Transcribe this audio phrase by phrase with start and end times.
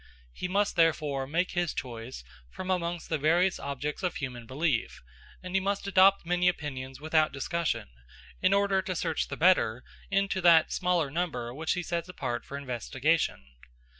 [0.33, 4.99] He must therefore make his choice from amongst the various objects of human belief,
[5.43, 7.87] and he must adopt many opinions without discussion,
[8.41, 12.57] in order to search the better into that smaller number which he sets apart for
[12.57, 13.45] investigation.